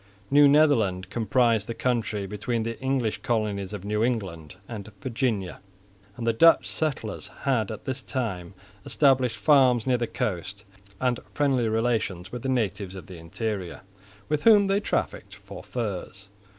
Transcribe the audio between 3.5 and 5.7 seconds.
of New England and Virginia;